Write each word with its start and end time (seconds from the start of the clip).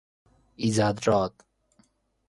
ایزدراد 0.55 1.31